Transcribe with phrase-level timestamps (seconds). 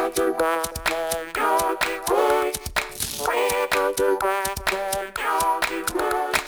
[0.00, 0.32] County you
[3.70, 6.39] County Road, County Road.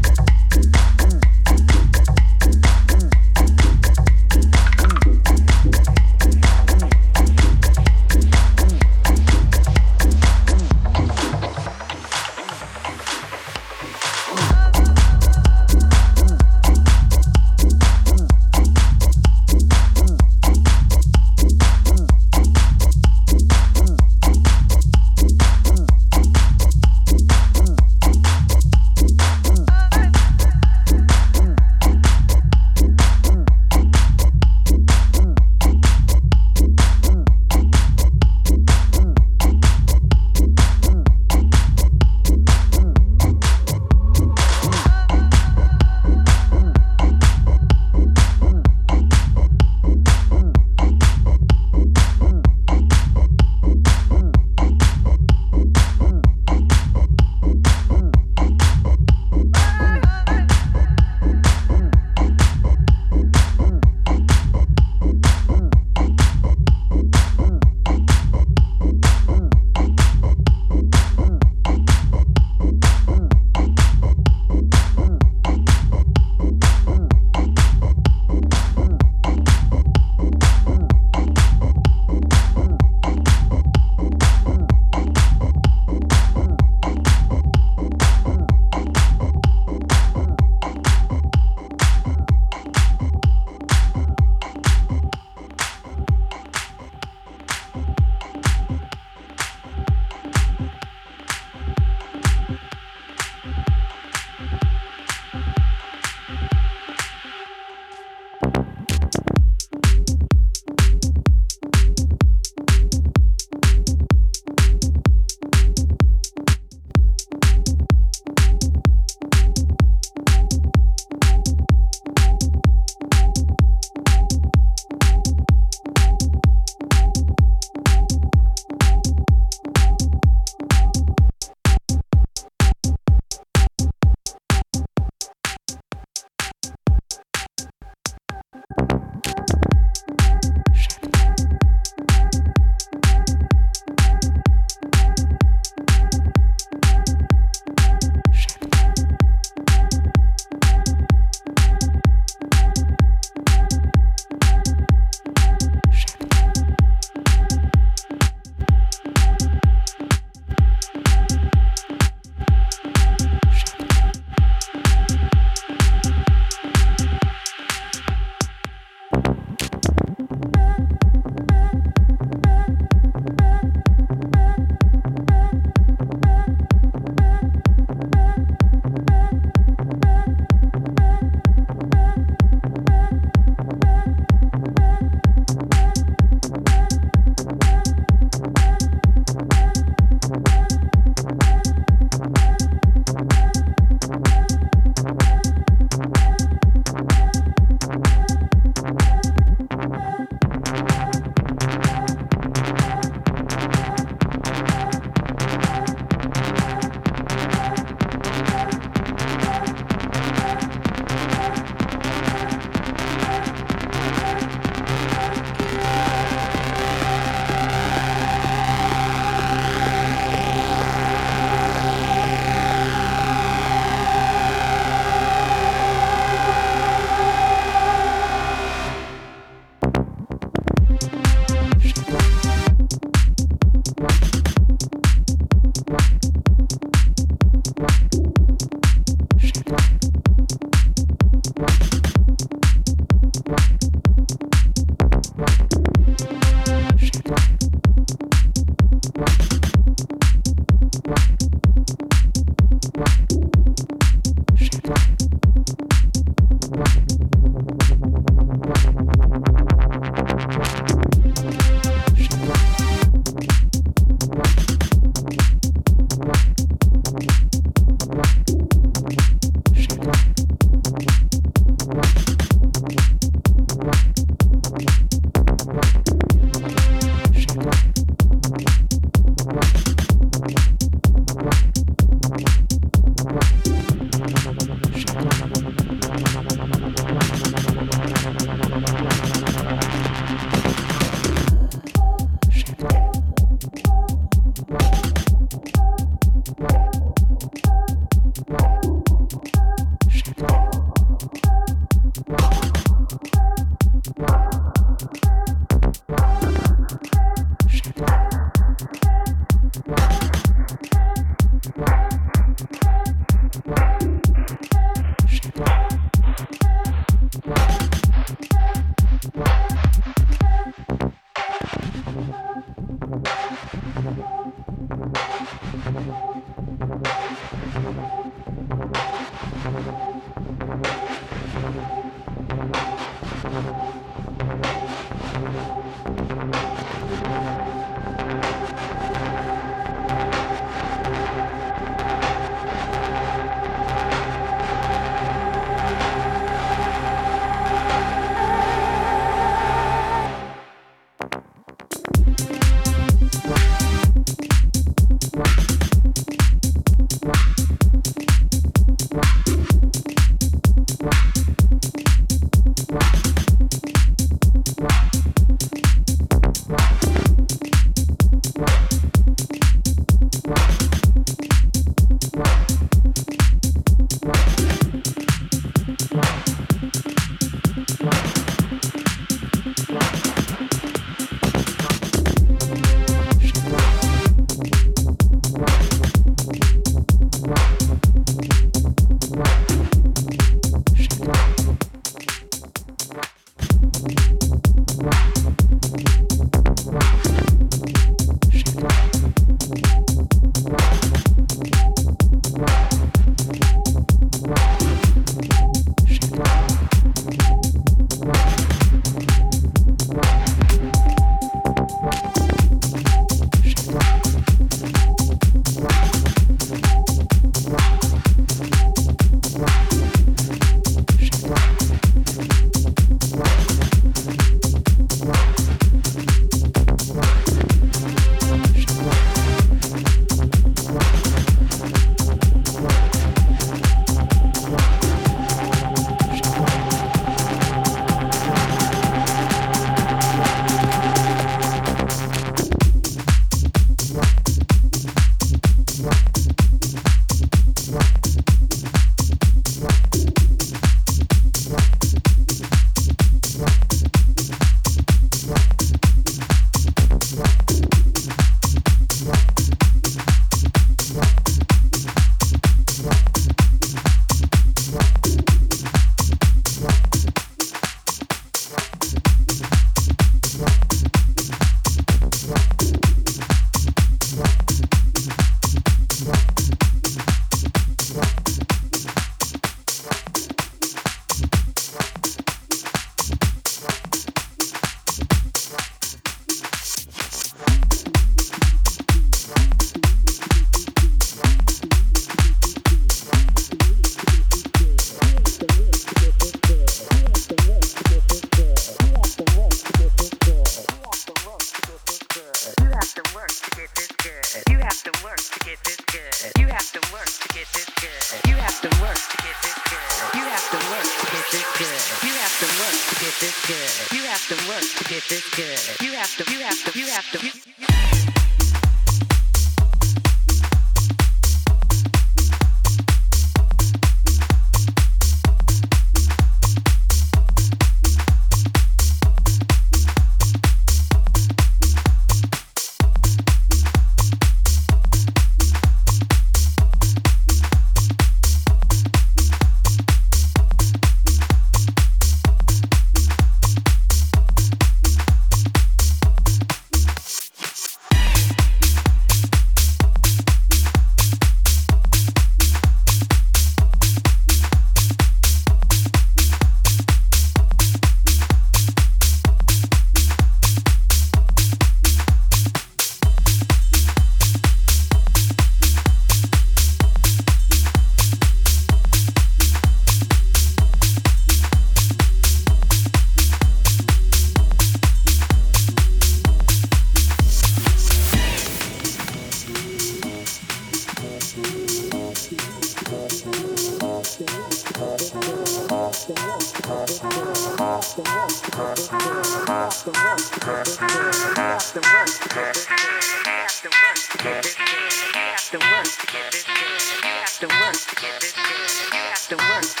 [599.51, 600.00] To work.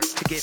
[0.00, 0.14] Work.
[0.28, 0.34] To.
[0.34, 0.40] You